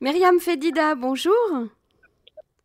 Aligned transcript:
Myriam 0.00 0.40
Fedida, 0.40 0.94
bonjour. 0.94 1.68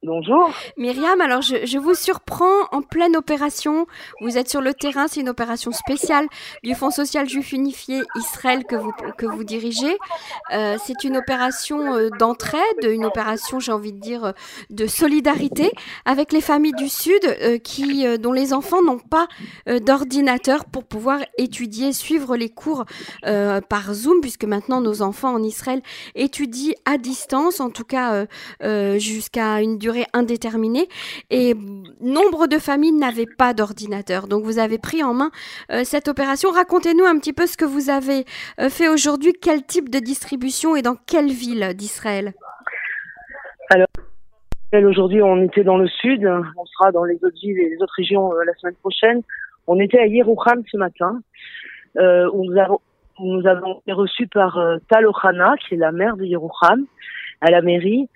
Bonjour. 0.04 0.54
Myriam, 0.78 1.20
alors 1.22 1.42
je, 1.42 1.78
vous 1.80 1.96
surprends 1.96 2.66
en 2.72 2.84
pleine 2.84 3.16
opération. 3.16 3.88
Vous 4.22 4.38
êtes 4.38 4.48
sur 4.48 4.62
le 4.62 4.76
terrain, 4.76 5.08
c'est 5.08 5.22
une 5.22 5.30
opération 5.30 5.72
spéciale 5.72 6.28
du 6.62 6.76
Fonds 6.76 6.92
social 6.92 7.28
juif 7.28 7.52
unifié 7.52 8.04
Israël 8.16 8.64
que 8.66 8.76
vous, 9.26 9.44
dirigez. 9.44 9.98
Euh, 10.54 10.78
c'est 10.86 11.04
une 11.04 11.18
opération 11.18 11.96
euh, 11.96 12.10
d'entraide, 12.20 12.84
une 12.84 13.06
opération, 13.06 13.60
j'ai 13.60 13.72
envie 13.72 13.92
de 13.92 14.00
dire, 14.00 14.34
de 14.70 14.86
solidarité 14.86 15.72
avec 16.06 16.32
les 16.32 16.42
familles 16.42 16.76
du 16.78 16.90
Sud 16.90 17.26
euh, 17.26 18.18
dont 18.18 18.34
les 18.34 18.54
enfants 18.54 18.84
n'ont 18.84 19.00
pas 19.00 19.28
d'ordinateur 19.82 20.66
pour 20.66 20.84
pouvoir 20.84 21.22
étudier, 21.40 21.92
suivre 21.92 22.38
les 22.38 22.50
cours 22.50 22.86
par 23.24 23.94
Zoom, 23.94 24.22
puisque 24.22 24.46
maintenant 24.46 24.80
nos 24.80 25.02
enfants 25.02 25.34
en 25.34 25.42
Israël 25.42 25.82
étudient 26.14 26.76
à 26.86 27.00
distance, 27.00 27.60
en 27.60 27.72
tout 27.72 27.84
cas 27.84 28.28
jusqu'à 29.00 29.60
une 29.62 29.80
durée 29.80 29.87
indéterminée 30.14 30.88
et 31.30 31.54
nombre 32.02 32.48
de 32.48 32.58
familles 32.58 32.94
n'avaient 32.94 33.26
pas 33.26 33.54
d'ordinateur. 33.54 34.28
Donc 34.28 34.44
vous 34.44 34.60
avez 34.60 34.78
pris 34.78 35.04
en 35.04 35.14
main 35.14 35.32
euh, 35.72 35.84
cette 35.84 36.08
opération. 36.08 36.50
Racontez-nous 36.52 37.06
un 37.06 37.18
petit 37.20 37.34
peu 37.34 37.48
ce 37.48 37.58
que 37.58 37.66
vous 37.66 37.90
avez 37.90 38.26
euh, 38.60 38.70
fait 38.70 38.90
aujourd'hui, 38.90 39.34
quel 39.34 39.64
type 39.64 39.90
de 39.90 40.00
distribution 40.00 40.76
et 40.76 40.82
dans 40.82 40.96
quelle 40.96 41.30
ville 41.30 41.74
d'Israël? 41.76 42.34
Alors, 43.70 43.88
aujourd'hui 44.74 45.22
on 45.22 45.44
était 45.44 45.64
dans 45.64 45.78
le 45.78 45.88
sud, 45.88 46.26
on 46.26 46.66
sera 46.66 46.92
dans 46.92 47.04
les 47.04 47.16
autres 47.16 47.40
villes 47.42 47.60
et 47.60 47.70
les 47.70 47.82
autres 47.82 47.96
régions 47.98 48.34
euh, 48.34 48.44
la 48.46 48.54
semaine 48.56 48.76
prochaine. 48.76 49.22
On 49.68 49.80
était 49.80 50.00
à 50.00 50.08
Yerouham 50.08 50.64
ce 50.72 50.78
matin, 50.78 51.22
où 51.96 52.46
nous 52.46 52.58
avons, 52.58 52.80
nous 53.20 53.42
été 53.42 53.92
reçus 53.92 54.28
par 54.28 54.58
Tal 54.88 55.06
Ohana, 55.06 55.56
qui 55.58 55.74
est 55.74 55.78
la 55.78 55.92
mère 55.92 56.16
de 56.16 56.24
Yerouham, 56.24 56.86
à 57.42 57.52
la 57.52 57.62
mairie, 57.62 58.08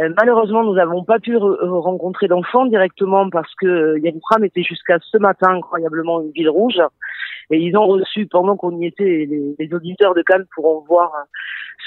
euh, 0.00 0.08
malheureusement, 0.16 0.64
nous 0.64 0.74
n'avons 0.74 1.04
pas 1.04 1.20
pu 1.20 1.36
rencontrer 1.36 2.26
d'enfants 2.26 2.66
directement 2.66 3.30
parce 3.30 3.52
que 3.60 3.66
euh, 3.66 4.44
était 4.44 4.62
jusqu'à 4.62 4.98
ce 5.00 5.18
matin 5.18 5.50
incroyablement 5.50 6.20
une 6.20 6.32
ville 6.32 6.50
rouge. 6.50 6.80
Et 7.50 7.58
ils 7.58 7.76
ont 7.76 7.86
reçu, 7.86 8.26
pendant 8.26 8.56
qu'on 8.56 8.78
y 8.80 8.86
était, 8.86 9.28
les, 9.58 9.74
auditeurs 9.74 10.14
de 10.14 10.22
Cannes 10.22 10.46
pourront 10.54 10.84
voir 10.86 11.12
euh, 11.14 11.24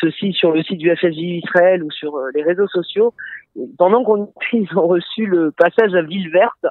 ceci 0.02 0.34
sur 0.34 0.52
le 0.52 0.62
site 0.64 0.78
du 0.78 0.96
FSJ 0.96 1.18
Israël 1.18 1.84
ou 1.84 1.92
sur 1.92 2.20
les 2.34 2.44
réseaux 2.44 2.68
sociaux. 2.68 3.14
pendant 3.78 4.04
qu'on 4.04 4.26
était, 4.26 4.58
ils 4.72 4.78
ont 4.78 4.88
reçu 4.88 5.26
le 5.26 5.52
passage 5.52 5.96
à 5.96 6.02
ville 6.02 6.30
verte. 6.30 6.66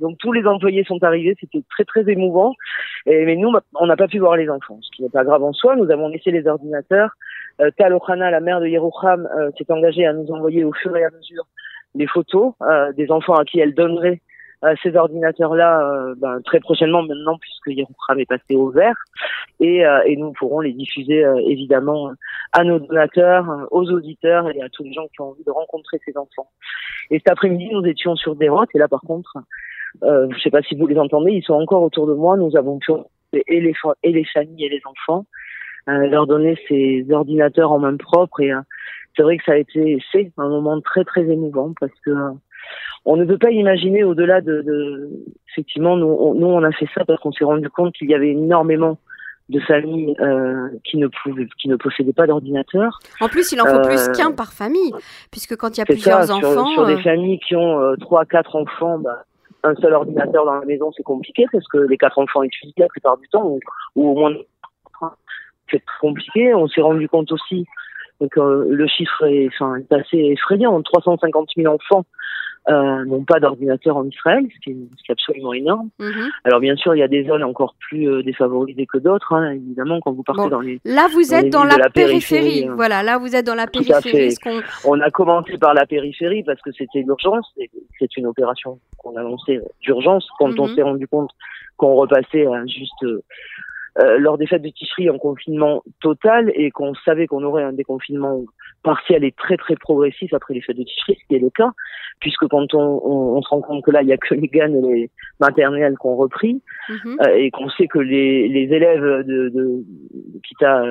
Donc 0.00 0.18
tous 0.18 0.32
les 0.32 0.46
employés 0.46 0.84
sont 0.84 1.02
arrivés, 1.02 1.36
c'était 1.40 1.62
très 1.70 1.84
très 1.84 2.08
émouvant. 2.10 2.54
Mais 3.06 3.36
nous, 3.36 3.52
on 3.74 3.86
n'a 3.86 3.96
pas 3.96 4.08
pu 4.08 4.18
voir 4.18 4.36
les 4.36 4.48
enfants, 4.48 4.78
ce 4.82 4.90
qui 4.94 5.02
n'est 5.02 5.08
pas 5.08 5.24
grave 5.24 5.42
en 5.42 5.52
soi. 5.52 5.76
Nous 5.76 5.90
avons 5.90 6.08
laissé 6.08 6.30
les 6.30 6.46
ordinateurs 6.46 7.10
euh, 7.60 7.70
Tal 7.76 7.96
la 8.18 8.40
mère 8.40 8.60
de 8.60 8.66
Yerouham, 8.66 9.28
euh, 9.36 9.50
s'est 9.56 9.70
engagée 9.70 10.06
à 10.06 10.12
nous 10.12 10.30
envoyer 10.30 10.64
au 10.64 10.72
fur 10.72 10.96
et 10.96 11.04
à 11.04 11.10
mesure 11.10 11.44
les 11.94 12.06
photos 12.06 12.52
euh, 12.62 12.92
des 12.92 13.10
enfants 13.10 13.34
à 13.34 13.44
qui 13.44 13.58
elle 13.60 13.74
donnerait 13.74 14.20
ces 14.82 14.96
ordinateurs-là 14.96 16.14
ben, 16.16 16.40
très 16.44 16.58
prochainement 16.60 17.02
maintenant 17.02 17.38
puisque 17.38 17.68
Yerouham 17.68 18.18
est 18.18 18.28
passé 18.28 18.56
au 18.56 18.70
vert 18.70 18.96
et, 19.60 19.84
et 20.06 20.16
nous 20.16 20.32
pourrons 20.32 20.60
les 20.60 20.72
diffuser 20.72 21.24
évidemment 21.46 22.10
à 22.52 22.64
nos 22.64 22.78
donateurs, 22.80 23.68
aux 23.70 23.88
auditeurs 23.90 24.50
et 24.50 24.60
à 24.60 24.68
tous 24.68 24.82
les 24.82 24.92
gens 24.92 25.06
qui 25.08 25.20
ont 25.20 25.30
envie 25.30 25.44
de 25.44 25.50
rencontrer 25.50 26.00
ces 26.04 26.16
enfants. 26.16 26.50
Et 27.10 27.18
cet 27.18 27.30
après-midi, 27.30 27.68
nous 27.72 27.84
étions 27.86 28.16
sur 28.16 28.34
des 28.34 28.48
routes 28.48 28.70
et 28.74 28.78
là 28.78 28.88
par 28.88 29.02
contre, 29.02 29.38
je 30.02 30.26
ne 30.26 30.40
sais 30.40 30.50
pas 30.50 30.62
si 30.62 30.74
vous 30.74 30.86
les 30.86 30.98
entendez, 30.98 31.32
ils 31.32 31.44
sont 31.44 31.54
encore 31.54 31.82
autour 31.82 32.08
de 32.08 32.14
moi. 32.14 32.36
Nous 32.36 32.56
avons 32.56 32.78
pu 32.78 32.92
et 33.32 33.60
les, 33.60 33.74
familles 34.24 34.64
et 34.64 34.68
les 34.68 34.80
enfants 34.84 35.26
euh, 35.88 36.06
leur 36.06 36.26
donner 36.26 36.58
ces 36.68 37.06
ordinateurs 37.10 37.72
en 37.72 37.78
main 37.78 37.96
propre. 37.96 38.40
Et 38.40 38.52
euh, 38.52 38.60
c'est 39.16 39.22
vrai 39.22 39.36
que 39.38 39.44
ça 39.44 39.52
a 39.52 39.56
été 39.56 39.98
c'est 40.12 40.30
un 40.36 40.48
moment 40.48 40.80
très 40.80 41.04
très 41.04 41.22
émouvant 41.22 41.72
parce 41.78 41.98
que 42.04 42.10
euh, 42.10 42.30
on 43.04 43.16
ne 43.16 43.24
peut 43.24 43.38
pas 43.38 43.50
imaginer 43.50 44.04
au-delà 44.04 44.40
de, 44.40 44.62
de, 44.62 45.10
effectivement 45.50 45.96
nous 45.96 46.06
on, 46.06 46.34
nous 46.34 46.46
on 46.46 46.62
a 46.62 46.72
fait 46.72 46.88
ça 46.94 47.04
parce 47.04 47.20
qu'on 47.20 47.32
s'est 47.32 47.44
rendu 47.44 47.68
compte 47.70 47.94
qu'il 47.94 48.10
y 48.10 48.14
avait 48.14 48.30
énormément 48.30 48.98
de 49.48 49.60
familles 49.60 50.14
euh, 50.20 50.68
qui 50.84 50.98
ne 50.98 51.06
pouvaient, 51.06 51.48
qui 51.58 51.68
ne 51.68 51.76
possédaient 51.76 52.12
pas 52.12 52.26
d'ordinateur. 52.26 52.98
En 53.18 53.28
plus, 53.28 53.50
il 53.52 53.62
en 53.62 53.64
faut 53.64 53.80
plus 53.80 54.10
qu'un 54.10 54.30
par 54.30 54.52
famille, 54.52 54.92
puisque 55.30 55.56
quand 55.56 55.74
il 55.74 55.78
y 55.78 55.80
a 55.80 55.86
plusieurs 55.86 56.30
enfants, 56.30 56.66
sur, 56.66 56.86
des 56.86 57.00
familles 57.00 57.38
qui 57.38 57.56
ont 57.56 57.96
trois, 57.98 58.26
quatre 58.26 58.56
enfants, 58.56 58.98
bah, 58.98 59.24
un 59.64 59.74
seul 59.76 59.94
ordinateur 59.94 60.44
dans 60.44 60.56
la 60.56 60.66
maison, 60.66 60.92
c'est 60.94 61.02
compliqué 61.02 61.46
parce 61.50 61.66
que 61.68 61.78
les 61.78 61.96
quatre 61.96 62.18
enfants 62.18 62.42
étudient 62.42 62.74
la 62.76 62.88
plupart 62.88 63.16
du 63.16 63.26
temps, 63.28 63.46
ou, 63.46 63.60
ou 63.96 64.10
au 64.10 64.14
moins 64.16 64.34
c'est 65.70 65.82
compliqué. 66.00 66.54
On 66.54 66.68
s'est 66.68 66.80
rendu 66.80 67.08
compte 67.08 67.30
aussi 67.32 67.66
que 68.30 68.40
euh, 68.40 68.66
le 68.68 68.86
chiffre 68.86 69.24
est, 69.26 69.48
enfin, 69.48 69.76
est 69.76 69.92
assez 69.92 70.16
effrayant. 70.16 70.80
350 70.82 71.50
000 71.56 71.72
enfants 71.72 72.04
euh, 72.70 73.04
n'ont 73.06 73.24
pas 73.24 73.40
d'ordinateur 73.40 73.96
en 73.96 74.04
Israël, 74.04 74.44
ce 74.54 74.60
qui, 74.60 74.70
est, 74.70 74.76
ce 74.96 75.02
qui 75.02 75.10
est 75.10 75.12
absolument 75.12 75.52
énorme. 75.54 75.88
Mhm. 75.98 76.30
Alors 76.44 76.60
bien 76.60 76.76
sûr, 76.76 76.94
il 76.94 76.98
y 76.98 77.02
a 77.02 77.08
des 77.08 77.24
zones 77.24 77.42
encore 77.42 77.74
plus 77.78 78.08
euh, 78.08 78.22
défavorisées 78.22 78.86
que 78.86 78.98
d'autres, 78.98 79.32
hein, 79.32 79.52
évidemment, 79.52 80.00
quand 80.00 80.12
vous 80.12 80.22
partez 80.22 80.50
dans 80.50 80.60
les 80.60 80.80
là 80.84 81.06
vous 81.12 81.32
êtes 81.34 81.50
dans 81.50 81.64
la, 81.64 81.88
périphérie. 81.88 82.66
Hein. 82.66 82.74
Voilà, 82.76 83.02
là 83.02 83.18
vous 83.18 83.34
êtes 83.34 83.46
dans 83.46 83.54
la 83.54 83.66
périphérie. 83.66 84.34
On 84.84 85.00
a 85.00 85.10
commencé 85.10 85.56
par 85.56 85.72
la 85.72 85.86
périphérie 85.86 86.42
parce 86.42 86.60
que 86.60 86.70
c'était 86.72 87.00
l'urgence. 87.00 87.50
C'est 87.98 88.16
une 88.16 88.26
opération 88.26 88.78
qu'on 88.98 89.16
a 89.16 89.22
lancée 89.22 89.60
d'urgence 89.80 90.28
quand 90.38 90.58
on 90.58 90.68
mhm. 90.68 90.74
s'est 90.74 90.82
rendu 90.82 91.08
compte 91.08 91.30
qu'on 91.76 91.94
repassait 91.94 92.46
à 92.46 92.66
juste 92.66 93.04
euh, 94.00 94.18
lors 94.18 94.38
des 94.38 94.46
fêtes 94.46 94.62
de 94.62 94.68
Ticherie 94.68 95.10
en 95.10 95.18
confinement 95.18 95.82
total 96.00 96.52
et 96.54 96.70
qu'on 96.70 96.94
savait 97.04 97.26
qu'on 97.26 97.42
aurait 97.42 97.64
un 97.64 97.72
déconfinement 97.72 98.42
partiel 98.82 99.24
et 99.24 99.32
très 99.32 99.56
très 99.56 99.74
progressif 99.74 100.32
après 100.32 100.54
les 100.54 100.60
fêtes 100.60 100.76
de 100.76 100.84
Ticherie, 100.84 101.18
ce 101.20 101.26
qui 101.26 101.34
est 101.34 101.40
le 101.40 101.50
cas, 101.50 101.70
puisque 102.20 102.46
quand 102.48 102.74
on, 102.74 103.00
on, 103.04 103.36
on 103.36 103.42
se 103.42 103.48
rend 103.48 103.60
compte 103.60 103.84
que 103.84 103.90
là, 103.90 104.02
il 104.02 104.08
y 104.08 104.12
a 104.12 104.16
que 104.16 104.34
les 104.34 104.48
GAN 104.48 104.72
et 104.72 104.80
les 104.80 105.10
maternelles 105.40 105.96
qu'on 105.98 106.16
repris, 106.16 106.62
mhm. 106.88 107.18
euh, 107.26 107.34
et 107.34 107.50
qu'on 107.50 107.68
sait 107.70 107.88
que 107.88 107.98
les, 107.98 108.48
les 108.48 108.74
élèves 108.74 109.02
de, 109.02 109.48
de, 109.48 109.84
de 110.32 110.40
Kita 110.44 110.84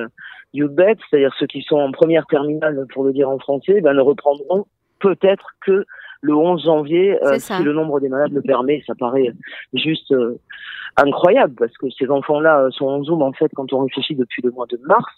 Youthbet, 0.52 0.96
c'est-à-dire 1.08 1.34
ceux 1.38 1.46
qui 1.46 1.62
sont 1.62 1.76
en 1.76 1.92
première 1.92 2.26
terminale, 2.26 2.86
pour 2.92 3.04
le 3.04 3.12
dire 3.12 3.28
en 3.28 3.38
français, 3.38 3.80
ben, 3.80 3.94
ne 3.94 4.00
reprendront 4.00 4.66
peut-être 5.00 5.52
que 5.60 5.84
le 6.20 6.34
11 6.34 6.62
janvier, 6.64 7.22
euh, 7.22 7.38
si 7.38 7.62
le 7.62 7.72
nombre 7.72 8.00
des 8.00 8.08
malades 8.08 8.32
le 8.32 8.42
permet. 8.42 8.82
Ça 8.86 8.94
paraît 8.94 9.32
juste 9.72 10.10
euh, 10.12 10.38
incroyable 10.96 11.54
parce 11.56 11.76
que 11.78 11.86
ces 11.90 12.08
enfants-là 12.08 12.64
euh, 12.64 12.70
sont 12.70 12.86
en 12.86 13.02
Zoom 13.04 13.22
en 13.22 13.32
fait 13.32 13.50
quand 13.54 13.72
on 13.72 13.84
réfléchit 13.84 14.14
depuis 14.14 14.42
le 14.42 14.50
mois 14.50 14.66
de 14.66 14.78
mars. 14.84 15.12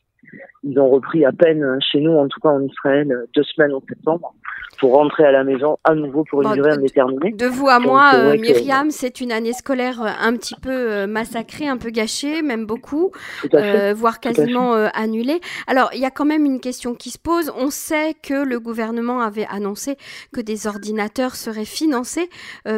Ils 0.62 0.78
ont 0.78 0.88
repris 0.88 1.24
à 1.24 1.32
peine 1.32 1.78
chez 1.80 2.00
nous, 2.00 2.12
en 2.12 2.28
tout 2.28 2.40
cas 2.40 2.50
en 2.50 2.62
Israël, 2.62 3.26
deux 3.34 3.42
semaines 3.44 3.74
en 3.74 3.82
septembre 3.88 4.34
pour 4.80 4.94
rentrer 4.94 5.24
à 5.24 5.30
la 5.30 5.44
maison 5.44 5.78
à 5.84 5.94
nouveau 5.94 6.24
pour 6.24 6.42
une 6.42 6.52
durée 6.54 6.72
indéterminée. 6.72 7.32
De 7.32 7.46
vous 7.46 7.68
à 7.68 7.78
moi, 7.78 8.12
euh, 8.14 8.36
Myriam, 8.38 8.90
c'est 8.90 9.20
une 9.20 9.30
année 9.30 9.52
scolaire 9.52 10.02
euh, 10.02 10.08
un 10.20 10.34
petit 10.36 10.54
peu 10.54 10.70
euh, 10.70 11.06
massacrée, 11.06 11.68
un 11.68 11.76
peu 11.76 11.90
gâchée, 11.90 12.40
même 12.42 12.64
beaucoup, 12.66 13.12
voire 13.94 14.20
quasiment 14.20 14.72
annulée. 14.94 15.40
Alors, 15.66 15.90
il 15.92 16.00
y 16.00 16.06
a 16.06 16.10
quand 16.10 16.24
même 16.24 16.44
une 16.44 16.60
question 16.60 16.94
qui 16.94 17.10
se 17.10 17.18
pose. 17.18 17.52
On 17.56 17.70
sait 17.70 18.14
que 18.22 18.34
le 18.34 18.58
gouvernement 18.58 19.20
avait 19.20 19.46
annoncé 19.50 19.96
que 20.32 20.40
des 20.40 20.66
ordinateurs 20.66 21.34
seraient 21.34 21.64
financés 21.64 22.30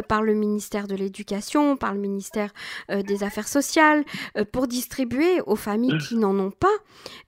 par 0.09 0.21
le 0.23 0.33
ministère 0.33 0.87
de 0.87 0.95
l'Éducation, 0.95 1.77
par 1.77 1.93
le 1.93 1.99
ministère 1.99 2.49
des 2.89 3.23
Affaires 3.23 3.47
sociales, 3.47 4.03
pour 4.51 4.67
distribuer 4.67 5.41
aux 5.45 5.55
familles 5.55 5.97
qui 5.99 6.17
n'en 6.17 6.37
ont 6.37 6.51
pas. 6.51 6.67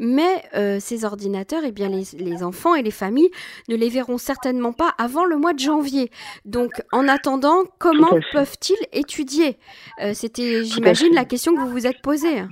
Mais 0.05 0.43
ces 0.79 1.03
ordinateurs, 1.03 1.63
eh 1.65 1.71
bien, 1.71 1.89
les, 1.89 2.03
les 2.19 2.43
enfants 2.43 2.75
et 2.75 2.83
les 2.83 2.91
familles 2.91 3.31
ne 3.69 3.75
les 3.75 3.89
verront 3.89 4.17
certainement 4.17 4.71
pas 4.71 4.91
avant 4.97 5.25
le 5.25 5.37
mois 5.37 5.53
de 5.53 5.59
janvier. 5.59 6.11
Donc, 6.45 6.71
en 6.91 7.07
attendant, 7.07 7.63
comment 7.79 8.15
peuvent-ils 8.33 8.85
étudier? 8.93 9.57
Euh, 10.01 10.11
C'était, 10.13 10.63
j'imagine, 10.63 11.13
la 11.13 11.25
question 11.25 11.55
que 11.55 11.61
vous 11.61 11.69
vous 11.69 11.87
êtes 11.87 12.01
posée. 12.01 12.43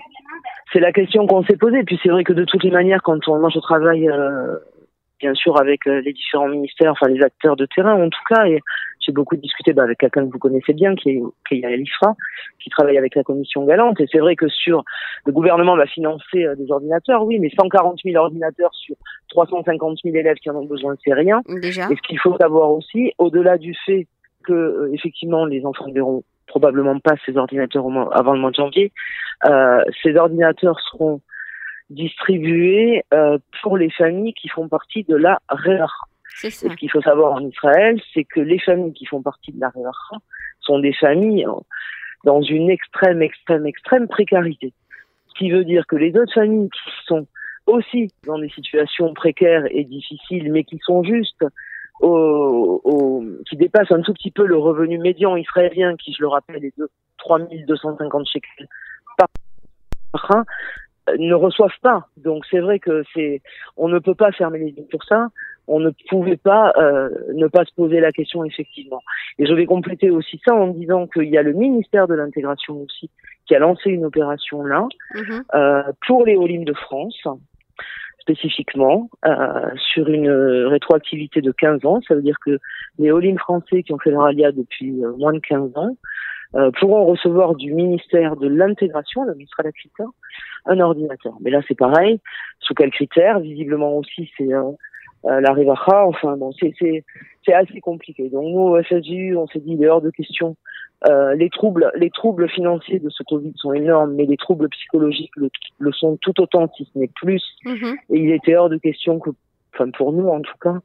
C'est 0.71 0.79
la 0.79 0.91
question 0.91 1.27
qu'on 1.27 1.43
s'est 1.43 1.57
posée. 1.57 1.83
Puis 1.83 1.99
c'est 2.01 2.09
vrai 2.09 2.23
que 2.23 2.33
de 2.33 2.45
toutes 2.45 2.63
les 2.63 2.71
manières, 2.71 3.01
quand 3.03 3.19
on, 3.27 3.39
moi 3.39 3.49
je 3.53 3.59
travaille 3.59 4.09
euh, 4.09 4.57
bien 5.23 5.33
sûr 5.35 5.57
avec 5.57 5.87
euh, 5.87 6.01
les 6.01 6.11
différents 6.11 6.49
ministères, 6.49 6.91
enfin 6.91 7.07
les 7.07 7.23
acteurs 7.23 7.55
de 7.55 7.65
terrain 7.65 7.93
en 7.93 8.09
tout 8.09 8.25
cas. 8.29 8.45
Et 8.45 8.59
j'ai 8.99 9.13
beaucoup 9.13 9.37
discuté 9.37 9.71
bah, 9.71 9.83
avec 9.83 9.99
quelqu'un 9.99 10.25
que 10.25 10.31
vous 10.31 10.39
connaissez 10.39 10.73
bien, 10.73 10.95
qui 10.95 11.11
est, 11.11 11.21
qui 11.47 11.61
est 11.61 11.65
à 11.65 11.69
l'IFRA, 11.69 12.15
qui 12.61 12.69
travaille 12.69 12.97
avec 12.97 13.15
la 13.15 13.23
commission 13.23 13.63
Galante. 13.63 14.01
Et 14.01 14.07
c'est 14.11 14.19
vrai 14.19 14.35
que 14.35 14.49
sur 14.49 14.83
le 15.25 15.31
gouvernement 15.31 15.77
va 15.77 15.85
financer 15.85 16.43
euh, 16.43 16.55
des 16.55 16.69
ordinateurs, 16.69 17.23
oui, 17.23 17.39
mais 17.39 17.49
140 17.57 17.99
000 18.03 18.21
ordinateurs 18.21 18.73
sur 18.75 18.95
350 19.29 19.99
000 20.03 20.15
élèves 20.15 20.37
qui 20.37 20.49
en 20.49 20.55
ont 20.55 20.65
besoin, 20.65 20.95
c'est 21.05 21.13
rien. 21.13 21.41
Déjà. 21.47 21.87
Et 21.89 21.95
ce 21.95 22.01
qu'il 22.01 22.19
faut 22.19 22.37
savoir 22.37 22.71
aussi, 22.71 23.13
au-delà 23.17 23.57
du 23.57 23.73
fait 23.85 24.07
que 24.43 24.51
euh, 24.51 24.93
effectivement 24.93 25.45
les 25.45 25.65
enfants 25.65 25.87
ne 25.87 25.93
verront 25.93 26.23
probablement 26.47 26.99
pas 26.99 27.13
ces 27.25 27.37
ordinateurs 27.37 27.85
avant 28.11 28.33
le 28.33 28.39
mois 28.39 28.51
de 28.51 28.55
janvier, 28.55 28.91
ces 30.03 30.15
ordinateurs 30.15 30.79
seront 30.91 31.21
distribués 31.89 33.03
euh, 33.13 33.37
pour 33.61 33.77
les 33.77 33.89
familles 33.89 34.33
qui 34.33 34.49
font 34.49 34.67
partie 34.67 35.03
de 35.03 35.15
la 35.15 35.39
RERA. 35.49 35.87
Ce 36.35 36.67
qu'il 36.75 36.89
faut 36.89 37.01
savoir 37.01 37.33
en 37.33 37.41
Israël, 37.41 38.01
c'est 38.13 38.23
que 38.23 38.39
les 38.39 38.59
familles 38.59 38.93
qui 38.93 39.05
font 39.05 39.21
partie 39.21 39.51
de 39.51 39.59
la 39.59 39.69
RERA 39.69 40.17
sont 40.61 40.79
des 40.79 40.93
familles 40.93 41.45
dans 42.23 42.41
une 42.41 42.69
extrême, 42.69 43.21
extrême, 43.21 43.65
extrême 43.65 44.07
précarité. 44.07 44.73
Ce 45.27 45.33
qui 45.35 45.51
veut 45.51 45.65
dire 45.65 45.85
que 45.87 45.95
les 45.95 46.15
autres 46.17 46.33
familles 46.33 46.69
qui 46.69 46.91
sont 47.05 47.27
aussi 47.65 48.09
dans 48.25 48.39
des 48.39 48.49
situations 48.49 49.13
précaires 49.13 49.65
et 49.69 49.83
difficiles, 49.83 50.51
mais 50.51 50.63
qui 50.63 50.79
sont 50.83 51.03
justes, 51.03 51.45
au, 52.01 53.23
qui 53.49 53.55
dépassent 53.55 53.91
un 53.91 54.01
tout 54.01 54.13
petit 54.13 54.31
peu 54.31 54.45
le 54.45 54.57
revenu 54.57 54.97
médian 54.97 55.35
israélien, 55.35 55.95
qui, 55.95 56.13
je 56.13 56.21
le 56.21 56.27
rappelle, 56.27 56.63
est 56.65 56.77
de 56.77 56.89
3250 57.19 58.27
shekels 58.27 58.67
par 59.17 59.27
ne 61.17 61.33
reçoivent 61.33 61.79
pas. 61.81 62.07
Donc 62.17 62.45
c'est 62.49 62.59
vrai 62.59 62.79
que 62.79 63.03
c'est, 63.13 63.41
on 63.77 63.87
ne 63.87 63.99
peut 63.99 64.15
pas 64.15 64.31
fermer 64.31 64.59
les 64.59 64.69
yeux 64.71 64.85
sur 64.89 65.03
ça. 65.03 65.27
On 65.67 65.79
ne 65.79 65.91
pouvait 66.09 66.37
pas 66.37 66.73
euh, 66.77 67.09
ne 67.33 67.47
pas 67.47 67.63
se 67.63 67.73
poser 67.73 67.99
la 68.01 68.11
question 68.11 68.43
effectivement. 68.43 69.01
Et 69.39 69.45
je 69.45 69.53
vais 69.53 69.65
compléter 69.65 70.09
aussi 70.11 70.41
ça 70.45 70.53
en 70.53 70.67
disant 70.67 71.07
qu'il 71.07 71.29
y 71.29 71.37
a 71.37 71.41
le 71.41 71.53
ministère 71.53 72.07
de 72.07 72.15
l'intégration 72.15 72.81
aussi 72.81 73.09
qui 73.45 73.55
a 73.55 73.59
lancé 73.59 73.89
une 73.89 74.05
opération 74.05 74.63
là 74.63 74.87
Mhm. 75.15 75.43
euh, 75.55 75.83
pour 76.07 76.25
les 76.25 76.35
Olim 76.35 76.63
de 76.65 76.73
France 76.73 77.21
spécifiquement 78.19 79.09
euh, 79.25 79.69
sur 79.93 80.07
une 80.07 80.29
rétroactivité 80.67 81.41
de 81.41 81.51
15 81.51 81.85
ans. 81.85 81.99
Ça 82.07 82.15
veut 82.15 82.21
dire 82.21 82.37
que 82.45 82.57
les 82.97 83.11
Olim 83.11 83.37
français 83.37 83.83
qui 83.83 83.91
ont 83.93 83.99
fait 83.99 84.11
leur 84.11 84.23
alia 84.23 84.51
depuis 84.51 85.03
euh, 85.03 85.11
moins 85.17 85.33
de 85.33 85.39
15 85.39 85.71
ans 85.75 85.89
euh, 85.89 85.95
pourront 86.79 87.05
recevoir 87.05 87.55
du 87.55 87.73
ministère 87.73 88.35
de 88.35 88.47
l'intégration, 88.47 89.23
le 89.23 89.33
ministère 89.33 89.63
de 89.63 89.69
la 89.69 89.71
Culture, 89.71 90.11
un 90.65 90.79
ordinateur. 90.79 91.33
Mais 91.41 91.51
là, 91.51 91.61
c'est 91.67 91.77
pareil. 91.77 92.19
Sous 92.59 92.73
quels 92.73 92.91
critères? 92.91 93.39
Visiblement 93.39 93.97
aussi, 93.97 94.29
c'est 94.37 94.53
euh, 94.53 94.71
euh, 95.25 95.41
la 95.41 95.53
Rivacha. 95.53 96.05
Enfin, 96.05 96.37
bon, 96.37 96.51
c'est 96.51 97.53
assez 97.53 97.81
compliqué. 97.81 98.29
Donc 98.29 98.45
nous, 98.45 98.59
au 98.59 98.81
FSU, 98.81 99.35
on 99.35 99.47
s'est 99.47 99.59
dit, 99.59 99.73
il 99.73 99.83
est 99.83 99.89
hors 99.89 100.01
de 100.01 100.11
question. 100.11 100.55
Euh, 101.07 101.35
les 101.35 101.49
troubles, 101.49 101.91
les 101.95 102.09
troubles 102.09 102.47
financiers 102.47 102.99
de 102.99 103.09
ce 103.09 103.23
Covid 103.23 103.51
sont 103.57 103.73
énormes, 103.73 104.13
mais 104.13 104.25
les 104.25 104.37
troubles 104.37 104.69
psychologiques 104.69 105.35
le, 105.35 105.49
le 105.79 105.91
sont 105.91 106.17
tout 106.21 106.39
autant, 106.39 106.71
si 106.77 106.87
ce 106.93 106.97
n'est 106.97 107.11
plus. 107.13 107.43
Mhm. 107.65 107.97
Et 108.09 108.19
il 108.19 108.31
était 108.31 108.55
hors 108.55 108.69
de 108.69 108.77
question 108.77 109.19
que, 109.19 109.31
enfin 109.73 109.91
pour 109.91 110.13
nous 110.13 110.29
en 110.29 110.39
tout 110.39 110.57
cas, 110.61 110.75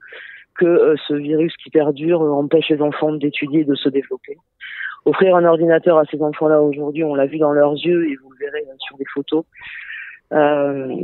que 0.59 0.67
euh, 0.67 0.97
ce 1.07 1.15
virus 1.15 1.57
qui 1.63 1.71
perdure 1.71 2.23
euh, 2.23 2.33
empêche 2.33 2.69
les 2.69 2.83
enfants 2.83 3.13
d'étudier 3.13 3.61
et 3.61 3.65
de 3.65 3.77
se 3.77 3.89
développer. 3.89 4.37
Offrir 5.05 5.37
un 5.37 5.45
ordinateur 5.45 5.99
à 5.99 6.05
ces 6.05 6.21
enfants-là 6.23 6.61
aujourd'hui, 6.61 7.05
on 7.05 7.15
l'a 7.15 7.27
vu 7.27 7.39
dans 7.39 7.53
leurs 7.53 7.73
yeux 7.75 8.11
et 8.11 8.17
vous 8.17 8.31
le 8.31 8.39
verrez 8.39 8.65
euh, 8.69 8.75
sur 8.79 8.97
des 8.99 9.07
photos. 9.13 9.45
Euh, 10.33 10.95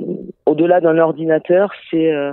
Au-delà 0.47 0.81
d'un 0.81 0.99
ordinateur, 0.99 1.73
c'est 1.91 2.13
euh, 2.13 2.33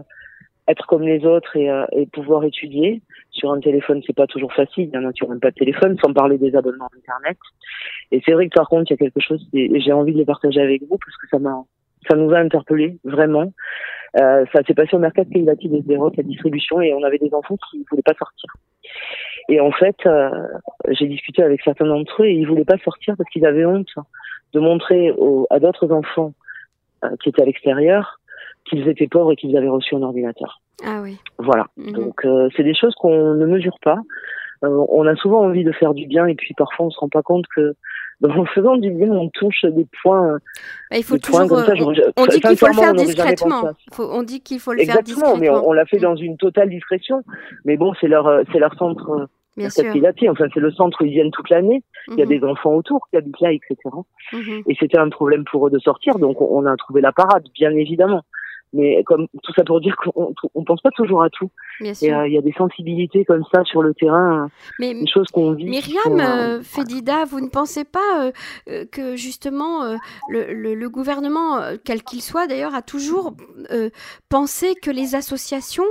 être 0.68 0.86
comme 0.88 1.04
les 1.04 1.26
autres 1.26 1.56
et, 1.56 1.70
euh, 1.70 1.86
et 1.92 2.06
pouvoir 2.06 2.44
étudier. 2.44 3.02
Sur 3.32 3.52
un 3.52 3.60
téléphone, 3.60 4.02
c'est 4.06 4.16
pas 4.16 4.28
toujours 4.28 4.54
facile. 4.54 4.90
Il 4.92 4.94
y 4.94 4.98
en 4.98 5.08
a 5.08 5.14
qui 5.14 5.24
n'ont 5.24 5.30
même 5.30 5.40
pas 5.40 5.52
de 5.52 5.56
téléphone, 5.56 5.98
sans 6.04 6.14
parler 6.14 6.38
des 6.38 6.56
abonnements 6.56 6.90
Internet. 6.98 7.38
Et 8.12 8.22
c'est 8.26 8.34
vrai 8.34 8.50
que 8.50 8.56
par 8.56 8.68
contre, 8.68 8.92
il 8.92 8.94
y 8.94 8.96
a 8.96 8.98
quelque 8.98 9.22
chose, 9.22 9.48
j'ai 9.54 9.94
envie 9.94 10.14
de 10.14 10.20
le 10.20 10.26
partager 10.26 10.62
avec 10.62 10.82
vous 10.82 10.98
parce 10.98 11.18
que 11.18 11.28
ça 11.30 11.40
m'a, 11.40 11.64
ça 12.10 12.16
nous 12.18 12.34
a 12.34 12.40
interpellés 12.40 12.98
vraiment. 13.06 13.54
Euh, 14.20 14.46
ça 14.54 14.62
s'est 14.64 14.74
passé 14.74 14.96
au 14.96 15.00
mercat 15.00 15.24
Keilati 15.26 15.70
de 15.70 15.82
Sderot, 15.82 16.12
la 16.18 16.24
distribution, 16.24 16.82
et 16.82 16.94
on 16.94 17.04
avait 17.04 17.18
des 17.18 17.34
enfants 17.34 17.58
qui 17.70 17.86
voulaient 17.90 18.02
pas 18.04 18.14
sortir. 18.14 18.52
Et 19.50 19.60
en 19.60 19.72
fait, 19.72 19.96
euh, 20.06 20.30
j'ai 20.90 21.08
discuté 21.08 21.44
avec 21.44 21.62
certains 21.62 21.86
d'entre 21.86 22.24
eux 22.24 22.26
et 22.26 22.34
ils 22.34 22.48
voulaient 22.48 22.66
pas 22.66 22.78
sortir 22.80 23.16
parce 23.18 23.30
qu'ils 23.30 23.46
avaient 23.46 23.66
honte 23.66 23.94
de 24.54 24.60
montrer 24.60 25.12
aux, 25.12 25.48
à 25.50 25.60
d'autres 25.60 25.92
enfants 25.92 26.34
euh, 27.04 27.10
qui 27.22 27.30
étaient 27.30 27.42
à 27.42 27.46
l'extérieur 27.46 28.20
qu'ils 28.66 28.88
étaient 28.88 29.08
pauvres 29.08 29.32
et 29.34 29.36
qu'ils 29.36 29.58
avaient 29.58 29.70
reçu 29.70 29.96
un 29.96 30.02
ordinateur. 30.02 30.62
Ah 30.86 31.00
oui. 31.02 31.18
Voilà. 31.38 31.68
Mhm. 31.78 31.94
Donc 31.94 32.26
euh, 32.26 32.50
c'est 32.56 32.64
des 32.64 32.76
choses 32.76 32.96
qu'on 32.96 33.34
ne 33.34 33.46
mesure 33.46 33.78
pas. 33.84 34.00
Euh, 34.64 34.86
on 34.90 35.08
a 35.08 35.16
souvent 35.16 35.42
envie 35.42 35.64
de 35.64 35.72
faire 35.72 35.94
du 35.94 36.06
bien 36.06 36.28
et 36.28 36.36
puis 36.36 36.54
parfois 36.54 36.86
on 36.86 36.92
se 36.92 37.00
rend 37.00 37.10
pas 37.10 37.24
compte 37.24 37.46
que 37.56 37.74
en 38.24 38.46
faisant 38.46 38.78
du 38.78 38.92
bien 38.92 39.10
on 39.12 39.30
touche 39.30 39.64
des 39.66 39.88
points. 40.04 40.38
Bah, 40.90 40.98
il 40.98 41.04
faut 41.04 41.16
des 41.16 41.22
points 41.22 41.42
toujours. 41.48 41.66
comme 41.66 41.96
ça, 41.96 42.02
euh, 42.02 42.12
on, 42.18 42.24
on 42.24 42.26
dit 42.28 42.40
qu'il 42.42 42.58
faut 42.58 42.68
le 42.68 42.74
faire 42.74 42.92
on 42.92 42.94
discrètement. 42.94 43.64
Faut- 43.92 44.10
on 44.12 44.24
dit 44.24 44.42
qu'il 44.42 44.60
faut 44.60 44.72
le 44.74 44.78
faire 44.84 44.98
Exactement, 44.98 45.36
mais 45.36 45.42
discrètement. 45.42 45.68
on, 45.68 45.70
on 45.70 45.74
l'a 45.74 45.86
fait 45.86 45.98
Mm. 45.98 46.02
dans 46.02 46.16
une 46.16 46.38
totale 46.38 46.70
discrétion. 46.70 47.24
Mais 47.66 47.78
bon, 47.78 47.94
c'est 48.00 48.08
leur 48.08 48.28
euh, 48.28 48.44
c'est 48.52 48.60
leur 48.60 48.74
centre 48.76 49.10
euh, 49.10 49.26
Bien 49.58 49.70
sûr. 49.70 49.84
Enfin, 50.30 50.46
c'est 50.54 50.62
le 50.62 50.72
centre 50.72 51.02
où 51.02 51.06
ils 51.06 51.12
viennent 51.12 51.32
toute 51.32 51.50
l'année. 51.50 51.84
Il 52.08 52.16
y 52.18 52.22
a 52.22 52.26
Mhm. 52.26 52.30
des 52.40 52.44
enfants 52.46 52.74
autour 52.74 53.08
qui 53.10 53.18
habitent 53.18 53.42
là, 53.42 53.52
etc. 53.52 53.76
Et 54.68 54.76
c'était 54.80 54.98
un 54.98 55.10
problème 55.10 55.44
pour 55.44 55.68
eux 55.68 55.70
de 55.70 55.78
sortir, 55.80 56.18
donc 56.20 56.40
on 56.42 56.48
on 56.52 56.66
a 56.66 56.76
trouvé 56.78 57.02
la 57.02 57.12
parade, 57.12 57.44
bien 57.54 57.72
évidemment. 57.72 58.22
Mais 58.74 59.04
comme 59.06 59.28
tout 59.44 59.52
ça 59.56 59.64
pour 59.64 59.82
dire 59.82 59.96
qu'on 59.98 60.34
on 60.56 60.64
pense 60.64 60.82
pas 60.82 60.92
toujours 60.92 61.24
à 61.24 61.30
tout. 61.30 61.50
Bien 61.82 61.92
Et 61.92 61.96
sûr. 61.96 62.18
euh, 62.18 62.28
il 62.28 62.34
y 62.34 62.38
a 62.38 62.42
des 62.42 62.54
sensibilités 62.54 63.26
comme 63.26 63.44
ça 63.54 63.64
sur 63.66 63.82
le 63.82 63.94
terrain, 63.94 64.50
Mais 64.80 64.94
des 64.94 65.08
choses 65.08 65.28
qu'on 65.28 65.54
vit. 65.54 65.66
Myriam, 65.66 66.20
euh, 66.20 66.60
euh, 66.60 66.62
Fedida, 66.64 67.26
vous 67.26 67.42
ne 67.42 67.50
pensez 67.50 67.84
pas 67.84 68.00
euh, 68.26 68.32
euh, 68.70 68.86
que 68.92 69.16
justement 69.16 69.84
euh, 69.84 69.98
le, 70.30 70.54
le- 70.54 70.76
le 70.76 70.90
gouvernement, 70.90 71.58
euh, 71.58 71.76
quel 71.84 72.04
qu'il 72.04 72.22
soit 72.22 72.48
d'ailleurs, 72.48 72.74
a 72.76 72.82
toujours 72.82 73.34
euh, 73.72 73.90
pensé 74.30 74.76
que 74.76 74.90
les 74.92 75.16
associations, 75.16 75.84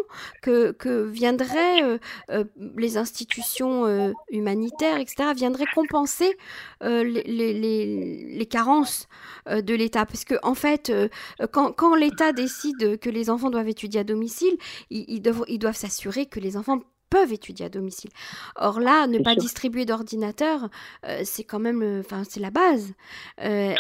que, 0.42 0.72
que 0.72 1.02
viendraient 1.04 1.82
euh, 1.82 1.98
euh, 2.30 2.44
les 2.76 2.96
institutions 2.96 3.84
euh, 3.86 4.12
humanitaires, 4.30 4.98
etc., 4.98 5.30
viendraient 5.34 5.64
compenser 5.74 6.36
euh, 6.82 7.04
les, 7.04 7.22
les- 7.24 7.54
les- 7.54 8.46
carences 8.46 9.08
euh, 9.48 9.60
de 9.62 9.74
l'État? 9.74 10.06
Parce 10.06 10.24
que 10.24 10.34
en 10.42 10.54
fait, 10.54 10.90
euh, 10.90 11.08
quand, 11.52 11.72
quand 11.72 11.94
l'État 11.94 12.32
décide 12.32 12.69
que 12.76 13.10
les 13.10 13.30
enfants 13.30 13.50
doivent 13.50 13.68
étudier 13.68 14.00
à 14.00 14.04
domicile, 14.04 14.56
ils, 14.90 15.04
ils 15.08 15.20
doivent, 15.20 15.44
ils 15.48 15.58
doivent 15.58 15.76
s'assurer 15.76 16.26
que 16.26 16.40
les 16.40 16.56
enfants 16.56 16.80
peuvent 17.10 17.32
étudier 17.32 17.66
à 17.66 17.68
domicile. 17.68 18.10
Or 18.54 18.78
là, 18.78 19.08
ne 19.08 19.18
pas 19.18 19.32
sûr. 19.32 19.40
distribuer 19.40 19.84
d'ordinateur, 19.84 20.68
euh, 21.06 21.22
c'est 21.24 21.42
quand 21.42 21.58
même, 21.58 21.82
enfin, 21.98 22.22
c'est 22.28 22.38
la 22.38 22.50
base. 22.52 22.92
Euh. 23.42 23.74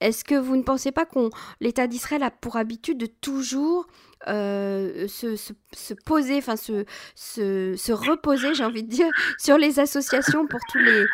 Est-ce 0.00 0.22
que 0.22 0.36
vous 0.36 0.56
ne 0.56 0.62
pensez 0.62 0.92
pas 0.92 1.04
qu'on 1.04 1.30
l'État 1.60 1.88
d'Israël 1.88 2.22
a 2.22 2.30
pour 2.30 2.54
habitude 2.56 2.98
de 2.98 3.06
toujours 3.06 3.88
euh, 4.28 5.08
se, 5.08 5.34
se- 5.34 5.52
se 5.74 5.94
poser, 5.94 6.38
enfin 6.38 6.54
se, 6.56 6.84
se, 7.16 7.74
se 7.76 7.92
reposer, 7.92 8.54
j'ai 8.54 8.64
envie 8.64 8.84
de 8.84 8.88
dire, 8.88 9.10
sur 9.38 9.58
les 9.58 9.80
associations 9.80 10.46
pour 10.46 10.60
tous 10.68 10.78
les, 10.78 11.10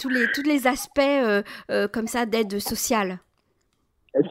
tous 0.00 0.08
les, 0.08 0.26
tous 0.32 0.42
les 0.42 0.66
aspects 0.66 1.00
comme 1.92 2.08
ça 2.08 2.26
d'aide 2.26 2.58
sociale? 2.58 3.20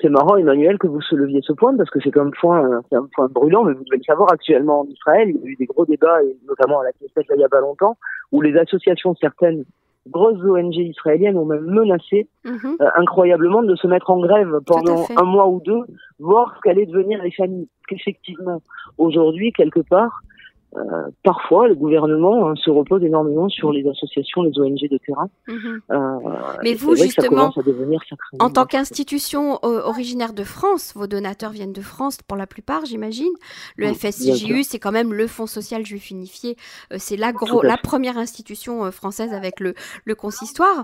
C'est 0.02 0.10
marrant, 0.10 0.38
Emmanuel, 0.38 0.78
que 0.78 0.88
vous 0.88 1.02
souleviez 1.02 1.42
ce 1.42 1.52
point, 1.52 1.76
parce 1.76 1.90
que 1.90 2.00
c'est 2.02 2.18
un 2.18 2.30
point, 2.30 2.64
euh, 2.64 2.80
c'est 2.90 2.96
un 2.96 3.08
point 3.14 3.28
brûlant, 3.30 3.66
mais 3.66 3.74
vous 3.74 3.84
devez 3.84 3.98
le 3.98 4.04
savoir, 4.04 4.32
actuellement 4.32 4.82
en 4.82 4.86
Israël, 4.86 5.30
il 5.30 5.36
y 5.36 5.44
a 5.44 5.48
eu 5.48 5.56
des 5.58 5.66
gros 5.66 5.86
débats, 5.86 6.24
et 6.24 6.38
notamment 6.48 6.80
à 6.80 6.86
la 6.86 6.92
Knesset, 6.94 7.26
il 7.36 7.42
y 7.42 7.44
a 7.44 7.50
pas 7.50 7.60
longtemps, 7.60 7.98
où 8.32 8.42
les 8.42 8.56
associations, 8.58 9.14
certaines 9.16 9.66
grosses 10.10 10.42
ONG 10.44 10.76
israéliennes 10.76 11.38
ont 11.38 11.46
même 11.46 11.66
menacé 11.66 12.28
Mhm. 12.46 12.78
euh, 12.82 12.90
incroyablement 12.96 13.64
de 13.64 13.76
se 13.76 13.88
mettre 13.88 14.10
en 14.10 14.20
grève 14.20 14.60
pendant 14.66 15.06
un 15.18 15.24
mois 15.24 15.48
ou 15.48 15.62
deux, 15.62 15.82
voir 16.20 16.54
ce 16.56 16.62
qu'allaient 16.62 16.86
devenir 16.86 17.22
les 17.24 17.32
familles. 17.32 17.68
Qu'effectivement, 17.88 18.62
aujourd'hui, 18.98 19.52
quelque 19.54 19.80
part, 19.82 20.22
euh, 20.76 21.10
parfois, 21.24 21.68
le 21.68 21.76
gouvernement 21.76 22.48
hein, 22.50 22.54
se 22.56 22.70
repose 22.70 23.04
énormément 23.04 23.50
sur 23.50 23.72
les 23.72 23.88
associations, 23.88 24.44
les 24.44 24.58
ONG 24.60 24.80
de 24.90 24.98
terrain. 25.06 25.30
Mhm. 25.48 25.82
Euh, 25.92 25.98
Mais 26.64 26.74
vous, 26.74 26.96
ça 26.96 27.04
justement, 27.06 27.52
à 27.52 28.44
En 28.44 28.50
tant 28.50 28.66
qu'institution 28.66 29.60
euh, 29.64 29.82
originaire 29.84 30.34
de 30.34 30.44
France, 30.44 30.94
vos 30.96 31.08
donateurs 31.08 31.52
viennent 31.52 31.74
de 31.74 31.82
France 31.82 32.18
pour 32.28 32.38
la 32.38 32.48
plupart, 32.48 32.86
j'imagine. 32.86 33.32
Le 33.78 33.88
Oui, 33.88 33.96
FSCJU, 33.96 34.64
c'est 34.64 34.80
quand 34.80 34.92
même 34.92 35.14
le 35.14 35.28
Fonds 35.28 35.48
social 35.48 35.86
juif 35.86 36.10
unifié. 36.12 36.56
C'est 36.98 37.18
la, 37.18 37.32
gros, 37.32 37.62
la 37.62 37.78
première 37.78 38.18
institution 38.18 38.92
française 38.92 39.34
avec 39.34 39.60
le, 39.60 39.74
le 40.06 40.16
consistoire. 40.16 40.84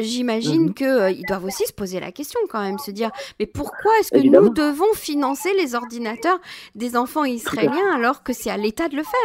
J'imagine 0.00 0.66
Mhm. 0.66 0.74
qu'ils 0.74 1.22
doivent 1.28 1.44
aussi 1.44 1.64
se 1.66 1.72
poser 1.72 2.00
la 2.00 2.12
question 2.12 2.38
quand 2.48 2.60
même, 2.60 2.78
se 2.78 2.90
dire, 2.90 3.10
mais 3.38 3.46
pourquoi 3.46 3.92
est-ce 4.00 4.10
que 4.10 4.18
Évidemment. 4.18 4.46
nous 4.48 4.52
devons 4.52 4.92
financer 4.94 5.52
les 5.54 5.74
ordinateurs 5.74 6.38
des 6.74 6.96
enfants 6.96 7.24
israéliens 7.24 7.94
alors 7.94 8.22
que 8.22 8.32
c'est 8.32 8.50
à 8.50 8.56
l'État 8.56 8.88
de 8.88 8.96
le 8.96 9.02
faire? 9.02 9.15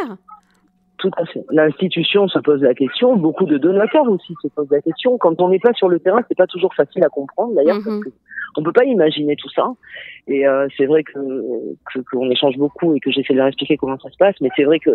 Tout 0.98 1.10
à 1.16 1.24
fait. 1.26 1.44
L'institution 1.50 2.28
se 2.28 2.38
pose 2.38 2.62
la 2.62 2.74
question, 2.74 3.16
beaucoup 3.16 3.44
de 3.44 3.58
donateurs 3.58 4.08
aussi 4.08 4.34
se 4.40 4.46
posent 4.48 4.70
la 4.70 4.80
question. 4.80 5.18
Quand 5.18 5.40
on 5.40 5.48
n'est 5.48 5.58
pas 5.58 5.72
sur 5.72 5.88
le 5.88 5.98
terrain, 5.98 6.20
c'est 6.28 6.36
pas 6.38 6.46
toujours 6.46 6.72
facile 6.74 7.02
à 7.04 7.08
comprendre 7.08 7.54
d'ailleurs, 7.56 7.78
parce 7.84 8.04
que 8.04 8.10
on 8.56 8.62
peut 8.62 8.72
pas 8.72 8.84
imaginer 8.84 9.34
tout 9.34 9.48
ça. 9.48 9.64
Et 10.28 10.46
euh, 10.46 10.68
c'est 10.76 10.84
vrai 10.86 11.02
que 11.02 11.18
qu'on 12.12 12.30
échange 12.30 12.56
beaucoup 12.56 12.94
et 12.94 13.00
que 13.00 13.10
j'essaie 13.10 13.32
de 13.32 13.38
leur 13.38 13.48
expliquer 13.48 13.76
comment 13.78 13.98
ça 13.98 14.10
se 14.10 14.16
passe, 14.16 14.36
mais 14.40 14.50
c'est 14.54 14.62
vrai 14.64 14.78
que 14.78 14.90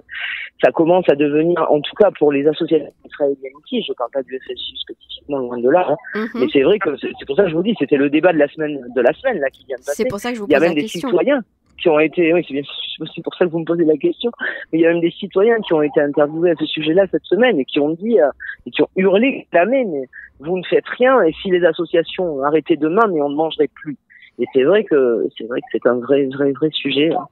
ça 0.63 0.71
commence 0.71 1.09
à 1.09 1.15
devenir, 1.15 1.59
en 1.69 1.81
tout 1.81 1.95
cas 1.95 2.11
pour 2.17 2.31
les 2.31 2.47
associations 2.47 2.93
israéliennes 3.03 3.51
ici, 3.65 3.83
je 3.85 3.91
parle 3.93 4.11
pas 4.11 4.23
du 4.23 4.39
FSU 4.39 4.77
spécifiquement 4.77 5.39
loin 5.39 5.57
de 5.57 5.69
là, 5.69 5.87
hein, 5.89 5.95
Mhm. 6.15 6.27
mais 6.41 6.45
c'est 6.53 6.61
vrai 6.61 6.79
que 6.79 6.95
c'est 6.97 7.25
pour 7.25 7.35
ça 7.35 7.43
que 7.43 7.49
je 7.49 7.55
vous 7.55 7.63
dis, 7.63 7.75
c'était 7.79 7.97
le 7.97 8.09
débat 8.09 8.31
de 8.31 8.37
la 8.37 8.47
semaine 8.47 8.79
de 8.95 9.01
la 9.01 9.11
semaine 9.13 9.39
là 9.39 9.49
qui 9.49 9.65
vient 9.65 9.75
de 9.75 9.81
passer. 9.83 10.03
C'est 10.03 10.07
pour 10.09 10.19
ça 10.19 10.29
que 10.29 10.35
je 10.35 10.41
vous 10.41 10.47
Il 10.47 10.53
y 10.53 10.55
a 10.55 10.59
pose 10.59 10.67
même 10.67 10.75
la 10.77 10.81
des 10.83 10.87
question. 10.87 11.09
citoyens 11.09 11.41
qui 11.77 11.89
ont 11.89 11.99
été, 11.99 12.33
oui, 12.33 12.43
c'est 12.47 12.53
bien, 12.53 12.63
c'est 12.63 13.03
aussi 13.03 13.21
pour 13.21 13.33
ça 13.35 13.45
que 13.45 13.51
vous 13.51 13.59
me 13.59 13.65
posez 13.65 13.85
la 13.85 13.97
question, 13.97 14.31
mais 14.71 14.79
il 14.79 14.81
y 14.81 14.85
a 14.85 14.89
même 14.89 15.01
des 15.01 15.11
citoyens 15.11 15.59
qui 15.61 15.73
ont 15.73 15.81
été 15.81 16.01
interviewés 16.01 16.51
à 16.51 16.55
ce 16.55 16.65
sujet-là 16.65 17.05
cette 17.11 17.25
semaine 17.25 17.59
et 17.59 17.65
qui 17.65 17.79
ont 17.79 17.91
dit, 17.91 18.19
euh, 18.19 18.29
et 18.65 18.71
qui 18.71 18.81
ont 18.81 18.89
hurlé, 18.95 19.47
clamé, 19.51 19.85
mais 19.85 20.07
vous 20.39 20.57
ne 20.57 20.63
faites 20.63 20.87
rien 20.97 21.21
et 21.21 21.33
si 21.41 21.49
les 21.49 21.63
associations 21.65 22.43
arrêtaient 22.43 22.77
demain, 22.77 23.07
mais 23.11 23.21
on 23.21 23.29
ne 23.29 23.35
mangerait 23.35 23.69
plus. 23.73 23.97
Et 24.39 24.45
c'est 24.53 24.63
vrai 24.63 24.83
que 24.83 25.25
c'est 25.37 25.45
vrai 25.45 25.61
que 25.61 25.67
c'est 25.71 25.87
un 25.87 25.99
vrai, 25.99 26.27
vrai, 26.27 26.51
vrai 26.51 26.69
sujet. 26.71 27.11
hein. 27.11 27.27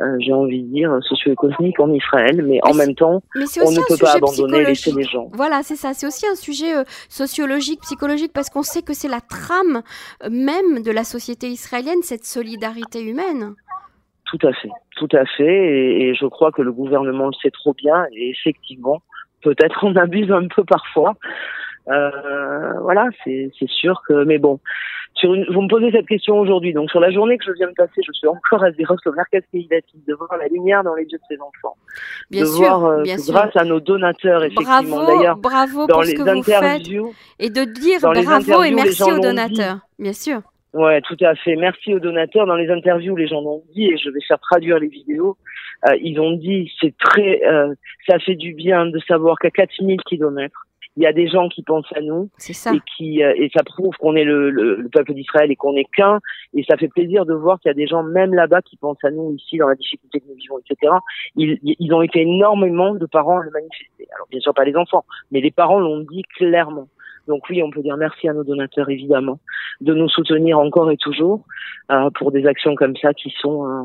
euh, 0.00 0.16
j'ai 0.20 0.32
envie 0.32 0.62
de 0.62 0.72
dire, 0.72 0.96
socio-économique 1.02 1.80
en 1.80 1.92
Israël, 1.92 2.44
mais, 2.44 2.60
en 2.62 2.74
même 2.74 2.94
temps, 2.94 3.20
on 3.34 3.70
ne 3.70 3.88
peut 3.88 3.96
pas 3.98 4.14
abandonner 4.14 4.64
laisser 4.64 4.92
les 4.92 5.02
gens. 5.02 5.28
Voilà, 5.32 5.62
c'est 5.62 5.74
ça. 5.74 5.92
C'est 5.94 6.06
aussi 6.06 6.26
un 6.26 6.36
sujet 6.36 6.76
euh, 6.76 6.84
sociologique, 7.08 7.80
psychologique, 7.80 8.32
parce 8.32 8.48
qu'on 8.48 8.62
sait 8.62 8.82
que 8.82 8.94
c'est 8.94 9.08
la 9.08 9.20
trame 9.20 9.82
même 10.30 10.82
de 10.82 10.90
la 10.90 11.02
société 11.02 11.48
israélienne, 11.48 12.02
cette 12.02 12.24
solidarité 12.24 13.02
humaine. 13.02 13.54
Tout 14.26 14.46
à 14.46 14.52
fait, 14.52 14.70
tout 14.96 15.08
à 15.12 15.24
fait. 15.24 15.44
Et, 15.44 16.08
et 16.08 16.14
je 16.14 16.26
crois 16.26 16.52
que 16.52 16.62
le 16.62 16.72
gouvernement 16.72 17.26
le 17.26 17.32
sait 17.42 17.50
trop 17.50 17.74
bien. 17.74 18.06
Et 18.12 18.30
effectivement, 18.30 19.02
peut-être 19.42 19.84
on 19.84 19.94
abuse 20.06 20.30
un 20.30 20.48
peu 20.48 20.64
parfois. 20.64 21.14
Euh, 21.88 22.80
voilà, 22.80 23.06
c'est 23.24 23.50
sûr 23.68 24.02
que, 24.08 24.24
mais 24.24 24.38
bon, 24.38 24.58
sur 25.14 25.32
une, 25.34 25.46
vous 25.52 25.62
me 25.62 25.68
posez 25.68 25.92
cette 25.92 26.08
question 26.08 26.38
aujourd'hui, 26.38 26.72
donc 26.72 26.90
sur 26.90 26.98
la 26.98 27.10
journée 27.10 27.38
que 27.38 27.44
je 27.46 27.52
viens 27.52 27.68
de 27.68 27.74
passer, 27.74 28.02
je 28.04 28.12
suis 28.12 28.26
encore 28.26 28.64
à 28.64 28.72
zéro 28.72 28.98
sur 28.98 29.12
de 29.12 30.14
voir 30.14 30.36
la 30.36 30.48
lumière 30.48 30.82
dans 30.82 30.94
les 30.94 31.04
yeux 31.04 31.18
de 31.18 31.24
ces 31.28 31.40
enfants, 31.40 31.76
bien 32.28 32.42
de 32.42 32.46
sûr, 32.46 32.78
voir 32.78 32.84
euh, 32.86 33.02
bien 33.02 33.16
grâce 33.16 33.54
à 33.56 33.64
nos 33.64 33.78
donateurs, 33.78 34.42
effectivement, 34.42 34.82
bravo, 34.82 35.06
d'ailleurs, 35.06 35.36
bravo 35.36 35.86
dans 35.86 35.94
pour 35.94 36.02
les 36.02 36.16
ce 36.16 36.22
que 36.22 36.28
interviews, 36.28 37.04
vous 37.04 37.12
faites. 37.12 37.46
et 37.46 37.50
de 37.50 37.64
dire 37.64 38.00
bravo 38.00 38.62
et 38.64 38.72
merci 38.72 39.02
aux 39.04 39.20
donateurs, 39.20 39.78
bien 39.98 40.12
sûr. 40.12 40.42
Ouais, 40.76 41.00
tout 41.00 41.16
à 41.22 41.34
fait. 41.34 41.56
Merci 41.56 41.94
aux 41.94 42.00
donateurs. 42.00 42.46
Dans 42.46 42.54
les 42.54 42.70
interviews, 42.70 43.16
les 43.16 43.26
gens 43.26 43.40
l'ont 43.40 43.62
dit 43.72 43.86
et 43.86 43.96
je 43.96 44.10
vais 44.10 44.20
faire 44.20 44.38
traduire 44.38 44.78
les 44.78 44.88
vidéos. 44.88 45.38
Euh, 45.88 45.96
ils 46.02 46.20
ont 46.20 46.32
dit 46.32 46.70
c'est 46.80 46.94
très, 46.98 47.42
euh, 47.46 47.74
ça 48.06 48.18
fait 48.18 48.34
du 48.34 48.52
bien 48.52 48.84
de 48.84 48.98
savoir 49.08 49.38
qu'à 49.38 49.50
4000 49.50 50.02
kilomètres, 50.02 50.66
il 50.98 51.02
y 51.02 51.06
a 51.06 51.14
des 51.14 51.28
gens 51.28 51.48
qui 51.48 51.62
pensent 51.62 51.90
à 51.94 52.02
nous 52.02 52.28
ça. 52.36 52.74
et 52.74 52.80
qui 52.94 53.22
euh, 53.22 53.32
et 53.36 53.50
ça 53.56 53.62
prouve 53.64 53.94
qu'on 53.96 54.16
est 54.16 54.24
le, 54.24 54.50
le, 54.50 54.76
le 54.76 54.88
peuple 54.90 55.14
d'Israël 55.14 55.50
et 55.50 55.56
qu'on 55.56 55.76
est 55.76 55.86
qu'un 55.96 56.20
et 56.54 56.62
ça 56.68 56.76
fait 56.76 56.88
plaisir 56.88 57.24
de 57.24 57.34
voir 57.34 57.58
qu'il 57.60 57.68
y 57.68 57.70
a 57.70 57.74
des 57.74 57.86
gens 57.86 58.02
même 58.02 58.34
là-bas 58.34 58.62
qui 58.62 58.76
pensent 58.76 59.04
à 59.04 59.10
nous 59.10 59.34
ici 59.34 59.58
dans 59.58 59.68
la 59.68 59.74
difficulté 59.74 60.20
que 60.20 60.26
nous 60.26 60.36
vivons 60.36 60.58
etc 60.58 60.94
ils, 61.36 61.58
ils 61.62 61.92
ont 61.92 62.00
été 62.00 62.22
énormément 62.22 62.94
de 62.94 63.04
parents 63.04 63.40
à 63.40 63.44
le 63.44 63.50
manifester 63.50 64.08
alors 64.14 64.26
bien 64.30 64.40
sûr 64.40 64.54
pas 64.54 64.64
les 64.64 64.74
enfants 64.74 65.04
mais 65.30 65.42
les 65.42 65.50
parents 65.50 65.80
l'ont 65.80 66.00
dit 66.00 66.22
clairement 66.34 66.88
donc 67.26 67.48
oui, 67.50 67.62
on 67.62 67.70
peut 67.70 67.82
dire 67.82 67.96
merci 67.96 68.28
à 68.28 68.32
nos 68.32 68.44
donateurs 68.44 68.88
évidemment 68.90 69.38
de 69.80 69.94
nous 69.94 70.08
soutenir 70.08 70.58
encore 70.58 70.90
et 70.90 70.96
toujours 70.96 71.44
euh, 71.90 72.10
pour 72.10 72.32
des 72.32 72.46
actions 72.46 72.74
comme 72.74 72.96
ça 72.96 73.14
qui 73.14 73.34
sont 73.40 73.66
euh, 73.66 73.82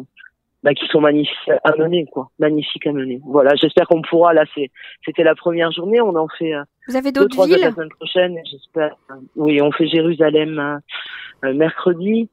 bah, 0.63 0.73
qui 0.73 0.85
sont 0.87 1.01
magnifiques 1.01 1.35
à 1.63 1.75
mener 1.75 2.05
quoi, 2.05 2.29
magnifiques 2.39 2.85
à 2.85 2.91
mener. 2.91 3.19
Voilà, 3.25 3.55
j'espère 3.55 3.87
qu'on 3.87 4.01
pourra 4.01 4.33
là 4.33 4.43
c'est 4.53 4.69
c'était 5.05 5.23
la 5.23 5.35
première 5.35 5.71
journée, 5.71 6.01
on 6.01 6.15
en 6.15 6.27
fait 6.27 6.53
euh, 6.53 6.63
Vous 6.87 6.95
avez 6.95 7.11
deux 7.11 7.21
d'autres 7.21 7.35
trois 7.35 7.45
autres 7.45 7.59
la 7.59 7.67
villes 7.67 7.75
semaine 7.75 7.89
prochaine, 7.89 8.37
j'espère. 8.49 8.95
euh, 9.11 9.15
oui, 9.35 9.61
on 9.61 9.71
fait 9.71 9.87
Jérusalem 9.87 10.59
euh, 10.59 11.47
euh, 11.47 11.53
mercredi. 11.53 12.29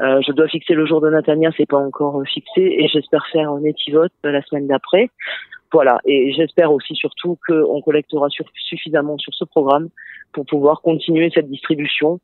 Euh, 0.00 0.20
je 0.26 0.32
dois 0.32 0.48
fixer 0.48 0.74
le 0.74 0.86
jour 0.86 1.00
de 1.00 1.10
Natania, 1.10 1.50
c'est 1.56 1.68
pas 1.68 1.78
encore 1.78 2.20
euh, 2.20 2.24
fixé 2.24 2.62
et 2.62 2.88
j'espère 2.88 3.26
faire 3.32 3.50
un 3.50 3.60
Netivot 3.60 4.04
euh, 4.04 4.30
la 4.30 4.42
semaine 4.42 4.66
d'après. 4.66 5.10
Voilà, 5.72 5.98
et 6.06 6.32
j'espère 6.32 6.72
aussi 6.72 6.94
surtout 6.94 7.38
qu'on 7.46 7.80
collectera 7.82 8.28
sur- 8.30 8.46
suffisamment 8.54 9.18
sur 9.18 9.34
ce 9.34 9.44
programme 9.44 9.88
pour 10.32 10.46
pouvoir 10.46 10.80
continuer 10.80 11.30
cette 11.34 11.48
distribution 11.50 12.20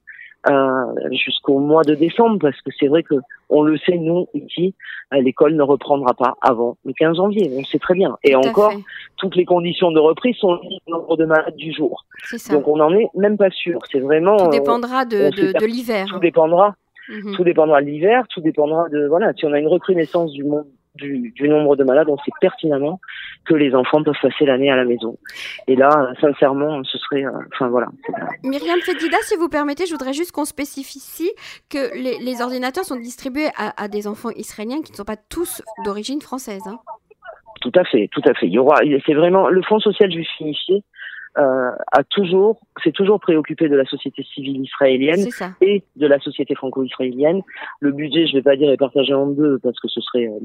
euh, 0.51 0.85
jusqu'au 1.11 1.59
mois 1.59 1.85
de 1.85 1.95
décembre, 1.95 2.39
parce 2.39 2.61
que 2.61 2.71
c'est 2.79 2.87
vrai 2.89 3.03
que 3.03 3.15
on 3.49 3.63
le 3.63 3.79
sait, 3.79 3.97
nous, 3.97 4.27
ici, 4.35 4.75
euh, 5.15 5.21
l'école 5.23 5.55
ne 5.57 5.63
reprendra 5.63 6.13
pas 6.13 6.35
avant 6.43 6.77
le 6.85 6.93
15 6.93 7.17
janvier, 7.17 7.51
on 7.59 7.65
sait 7.65 7.79
très 7.79 7.95
bien. 7.95 8.17
Et 8.25 8.33
Tout 8.33 8.39
encore, 8.49 8.73
fait. 8.73 8.79
toutes 9.17 9.37
les 9.37 9.47
conditions 9.47 9.91
de 9.91 10.01
reprise 10.01 10.37
sont 10.37 10.55
liées 10.57 10.79
au 10.87 10.91
nombre 10.91 11.17
de 11.17 11.25
malades 11.25 11.57
du 11.57 11.73
jour. 11.73 12.05
Donc 12.53 12.69
on 12.69 12.77
n'en 12.77 12.93
est 12.95 13.09
même 13.15 13.39
pas 13.39 13.49
sûr. 13.51 13.79
C'est 13.91 14.01
vraiment... 14.01 14.37
Tout 14.37 14.45
euh, 14.47 14.51
dépendra 14.51 15.05
de, 15.07 15.31
de, 15.31 15.59
de 15.59 15.65
l'hiver. 15.67 16.07
tout 16.11 16.19
dépendra 16.19 16.75
Mhm. 17.11 17.35
tout 17.37 17.45
dépendra 17.45 17.83
de 17.83 17.87
l'hiver, 17.87 18.25
tout 18.31 18.41
dépendra 18.41 18.89
de 18.89 19.07
voilà. 19.09 19.35
Si 19.35 19.45
on 19.45 19.53
a 19.53 19.59
une 19.59 19.69
recrudescence 19.69 20.33
du, 20.33 20.43
monde, 20.43 20.65
du, 20.95 21.31
du 21.33 21.49
nombre 21.49 21.77
de 21.77 21.85
malades, 21.85 22.09
on 22.09 22.17
sait 22.19 22.31
pertinemment 22.41 23.01
que 23.45 23.55
les 23.55 23.75
enfants 23.75 24.03
peuvent 24.03 24.15
passer 24.23 24.45
l'année 24.45 24.71
à 24.71 24.77
la 24.77 24.85
maison. 24.85 25.19
Et 25.67 25.77
là, 25.77 26.13
sincèrement, 26.21 26.83
ce 26.85 26.99
serait, 26.99 27.25
euh, 27.25 27.31
enfin 27.53 27.69
voilà. 27.69 27.89
Myriam 28.43 28.79
Fedida, 28.81 29.19
si 29.23 29.37
vous 29.37 29.49
permettez, 29.49 29.87
je 29.87 29.93
voudrais 29.93 30.13
juste 30.13 30.33
qu'on 30.33 30.45
spécifie 30.45 31.31
que 31.69 31.95
les, 31.95 32.19
les 32.19 32.43
ordinateurs 32.43 32.85
sont 32.85 32.97
distribués 32.97 33.49
à, 33.57 33.83
à 33.83 33.89
des 33.89 34.07
enfants 34.07 34.31
israéliens 34.37 34.83
qui 34.83 34.93
ne 34.93 34.97
sont 34.97 35.05
pas 35.05 35.17
tous 35.17 35.63
d'origine 35.85 36.21
française. 36.21 36.63
hein. 36.67 36.79
Tout 37.61 37.73
à 37.77 37.85
fait, 37.85 38.09
tout 38.13 38.21
à 38.27 38.35
fait. 38.35 38.47
Il 38.47 38.53
y 38.53 38.59
aura, 38.59 38.77
c'est 39.07 39.15
vraiment 39.15 39.49
le 39.49 39.63
Fonds 39.63 39.81
social 39.81 40.11
juif 40.13 40.29
unifié 40.41 40.83
euh, 41.39 41.71
a 41.93 42.05
toujours, 42.05 42.61
s'est 42.83 42.93
toujours 42.93 43.19
préoccupé 43.21 43.69
de 43.69 43.77
la 43.77 43.85
société 43.85 44.23
civile 44.23 44.61
israélienne 44.63 45.21
et 45.61 45.83
de 45.97 46.07
la 46.07 46.19
société 46.21 46.55
franco-israélienne. 46.55 47.43
Le 47.81 47.93
budget, 47.93 48.27
je 48.27 48.35
vais 48.37 48.43
pas 48.43 48.57
dire 48.57 48.71
est 48.71 48.77
partagé 48.77 49.13
en 49.15 49.27
deux 49.27 49.59
parce 49.59 49.79
que 49.81 49.89
ce 49.89 50.01
serait, 50.01 50.27
euh, 50.27 50.39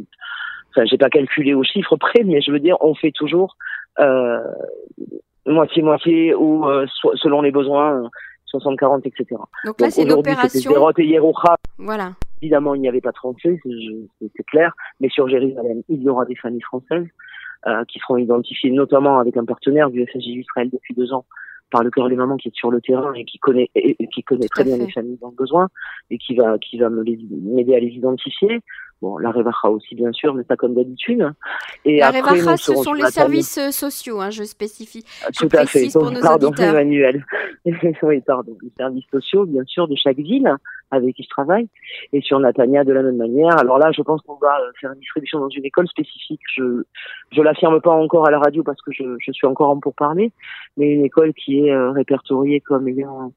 enfin, 0.69 0.85
j'ai 0.85 0.97
pas 0.97 1.09
calculé 1.09 1.53
au 1.53 1.63
chiffre 1.63 1.95
près, 1.99 2.23
mais 2.23 2.41
je 2.41 2.51
veux 2.51 2.59
dire, 2.59 2.77
on 2.81 2.95
fait 2.95 3.11
toujours 3.11 3.55
euh, 3.99 4.39
moitié-moitié 5.45 6.33
ou 6.35 6.65
euh, 6.67 6.85
so- 7.01 7.15
selon 7.15 7.41
les 7.41 7.51
besoins, 7.51 8.03
euh, 8.03 8.07
60-40, 8.53 9.01
etc. 9.05 9.39
Donc 9.65 9.79
là, 9.79 9.91
c'est 9.91 10.03
une 10.03 10.11
opération. 10.11 10.89
Et 10.97 11.05
Yeroucha. 11.05 11.55
Voilà. 11.77 12.13
Évidemment, 12.41 12.73
il 12.73 12.81
n'y 12.81 12.87
avait 12.89 13.01
pas 13.01 13.11
de 13.11 13.17
Français, 13.17 13.59
c'est 14.35 14.43
clair, 14.45 14.73
mais 14.99 15.09
sur 15.09 15.27
Jérusalem, 15.27 15.83
il 15.89 16.01
y 16.01 16.09
aura 16.09 16.25
des 16.25 16.35
familles 16.35 16.61
françaises 16.61 17.05
euh, 17.67 17.83
qui 17.85 17.99
seront 17.99 18.17
identifiées 18.17 18.71
notamment 18.71 19.19
avec 19.19 19.37
un 19.37 19.45
partenaire 19.45 19.89
du 19.89 20.05
FSJ 20.05 20.27
Israël 20.27 20.69
depuis 20.71 20.93
deux 20.93 21.13
ans 21.13 21.25
par 21.71 21.83
le 21.83 21.91
cœur 21.91 22.09
des 22.09 22.15
mamans 22.15 22.37
qui 22.37 22.47
est 22.47 22.55
sur 22.55 22.71
le 22.71 22.81
terrain 22.81 23.13
et 23.13 23.25
qui 23.25 23.37
connaît 23.37 23.69
et, 23.75 23.95
et 23.99 24.07
qui 24.07 24.23
connaît 24.23 24.47
Tout 24.47 24.55
très 24.55 24.63
bien 24.63 24.77
fait. 24.77 24.85
les 24.85 24.91
familles 24.91 25.17
dans 25.21 25.29
le 25.29 25.35
besoin 25.35 25.69
et 26.09 26.17
qui 26.17 26.35
va 26.35 26.57
qui 26.57 26.77
va 26.77 26.89
m'aider 26.89 27.75
à 27.75 27.79
les 27.79 27.89
identifier. 27.89 28.61
Bon, 29.01 29.17
la 29.17 29.31
Revacha 29.31 29.69
aussi 29.69 29.95
bien 29.95 30.11
sûr, 30.11 30.33
mais 30.33 30.43
pas 30.43 30.57
comme 30.57 30.75
d'habitude. 30.75 31.25
Et 31.85 31.99
La 31.99 32.07
après, 32.07 32.21
Revacha, 32.21 32.57
ce 32.57 32.75
sont 32.75 32.93
les 32.93 33.01
table. 33.03 33.13
services 33.13 33.57
euh, 33.57 33.71
sociaux, 33.71 34.19
hein, 34.19 34.29
je 34.29 34.43
spécifie. 34.43 35.05
je 35.33 35.47
Tout 35.47 35.55
à 35.55 35.65
fait. 35.65 35.87
pour 35.93 36.11
nos 36.11 36.19
pardon, 36.19 36.47
auditeurs. 36.47 36.75
Emmanuel. 36.75 37.25
oui, 38.03 38.21
pardon. 38.21 38.57
Les 38.61 38.71
services 38.77 39.05
sociaux, 39.09 39.45
bien 39.45 39.63
sûr, 39.65 39.87
de 39.87 39.95
chaque 39.95 40.17
ville 40.17 40.53
avec 40.91 41.15
qui 41.15 41.23
je 41.23 41.29
travaille. 41.29 41.67
Et 42.13 42.21
sur 42.21 42.39
Natania, 42.39 42.83
de 42.83 42.91
la 42.91 43.03
même 43.03 43.17
manière. 43.17 43.57
Alors 43.57 43.77
là, 43.77 43.91
je 43.95 44.01
pense 44.01 44.21
qu'on 44.23 44.35
va 44.35 44.59
euh, 44.59 44.71
faire 44.81 44.91
une 44.91 44.99
distribution 44.99 45.39
dans 45.39 45.49
une 45.49 45.65
école 45.65 45.87
spécifique. 45.87 46.41
Je 46.55 46.83
je 47.31 47.41
l'affirme 47.41 47.79
pas 47.79 47.91
encore 47.91 48.27
à 48.27 48.31
la 48.31 48.39
radio 48.39 48.63
parce 48.63 48.81
que 48.81 48.91
je, 48.91 49.03
je 49.19 49.31
suis 49.31 49.47
encore 49.47 49.69
en 49.69 49.79
pourparler, 49.79 50.31
mais 50.77 50.91
une 50.91 51.05
école 51.05 51.33
qui 51.33 51.67
est 51.67 51.71
euh, 51.71 51.91
répertoriée 51.91 52.59
comme 52.59 52.87
ayant 52.87 53.31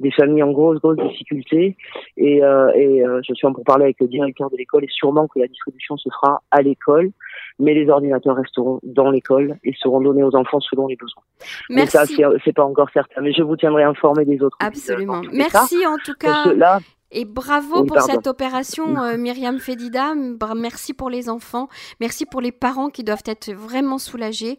des 0.00 0.10
familles 0.10 0.42
en 0.42 0.50
grosse, 0.50 0.78
grosse 0.80 0.96
difficulté. 0.96 1.76
Et, 2.16 2.42
euh, 2.42 2.72
et 2.74 3.04
euh, 3.04 3.20
je 3.26 3.34
suis 3.34 3.46
en 3.46 3.52
pourparler 3.52 3.84
avec 3.84 4.00
le 4.00 4.08
directeur 4.08 4.50
de 4.50 4.56
l'école 4.56 4.84
et 4.84 4.88
sûrement 4.90 5.28
que 5.28 5.38
la 5.38 5.46
distribution 5.46 5.96
se 5.96 6.08
fera 6.08 6.42
à 6.50 6.62
l'école, 6.62 7.10
mais 7.58 7.74
les 7.74 7.88
ordinateurs 7.88 8.36
resteront 8.36 8.80
dans 8.82 9.10
l'école 9.10 9.56
et 9.62 9.74
seront 9.78 10.00
donnés 10.00 10.24
aux 10.24 10.34
enfants 10.34 10.60
selon 10.60 10.86
les 10.86 10.96
besoins. 10.96 11.22
Mais 11.68 11.86
ça, 11.86 12.00
Merci. 12.00 12.40
c'est 12.44 12.54
pas 12.54 12.64
encore 12.64 12.88
certain. 12.92 13.20
Mais 13.20 13.32
je 13.32 13.42
vous 13.42 13.56
tiendrai 13.56 13.84
informé 13.84 14.24
des 14.24 14.42
autres. 14.42 14.56
Absolument. 14.60 15.20
Merci 15.32 15.86
en 15.86 15.96
tout 16.04 16.14
Pour 16.18 16.58
cas. 16.58 16.80
Et 17.12 17.24
bravo 17.24 17.80
Oui, 17.80 17.86
pour 17.88 17.96
pardon. 17.96 18.12
cette 18.12 18.26
opération, 18.26 19.02
euh, 19.02 19.16
Myriam 19.16 19.58
Fedida. 19.58 20.14
Merci 20.56 20.94
pour 20.94 21.10
les 21.10 21.28
enfants. 21.28 21.68
Merci 22.00 22.24
pour 22.24 22.40
les 22.40 22.52
parents 22.52 22.88
qui 22.88 23.02
doivent 23.04 23.22
être 23.26 23.52
vraiment 23.52 23.98
soulagés. 23.98 24.58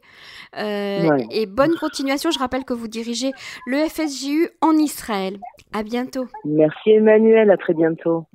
Euh, 0.57 1.09
Ouais. 1.09 1.25
Et 1.31 1.45
bonne 1.45 1.75
continuation. 1.79 2.29
Je 2.31 2.39
rappelle 2.39 2.63
que 2.65 2.73
vous 2.73 2.87
dirigez 2.87 3.31
le 3.65 3.77
FSJU 3.87 4.49
en 4.61 4.73
Israël. 4.73 5.39
À 5.73 5.83
bientôt. 5.83 6.25
merci 6.45 6.91
Emmanuel, 6.91 7.49
à 7.51 7.57
très 7.57 7.73
bientôt. 7.73 8.25